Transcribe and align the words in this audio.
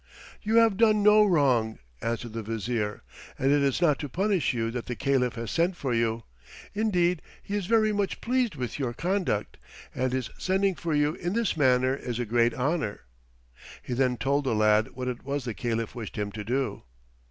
"You 0.41 0.55
have 0.55 0.77
done 0.77 1.03
no 1.03 1.23
wrong," 1.23 1.77
answered 2.01 2.33
the 2.33 2.41
Vizier, 2.41 3.03
"and 3.37 3.51
it 3.51 3.61
is 3.61 3.79
not 3.83 3.99
to 3.99 4.09
punish 4.09 4.51
you 4.51 4.71
that 4.71 4.87
the 4.87 4.95
Caliph 4.95 5.35
has 5.35 5.51
sent 5.51 5.77
for 5.77 5.93
you. 5.93 6.23
Indeed 6.73 7.21
he 7.43 7.55
is 7.55 7.67
very 7.67 7.93
much 7.93 8.19
pleased 8.19 8.55
with 8.55 8.79
your 8.79 8.93
conduct, 8.93 9.57
and 9.93 10.11
his 10.11 10.31
sending 10.39 10.73
for 10.73 10.95
you 10.95 11.13
in 11.13 11.33
this 11.33 11.55
manner 11.55 11.93
is 11.95 12.17
a 12.17 12.25
great 12.25 12.55
honor." 12.55 13.01
He 13.83 13.93
then 13.93 14.17
told 14.17 14.43
the 14.45 14.55
lad 14.55 14.87
what 14.95 15.07
it 15.07 15.23
was 15.23 15.45
the 15.45 15.53
Caliph 15.53 15.93
wished 15.93 16.15
him 16.17 16.31
to 16.31 16.43
do. 16.43 16.81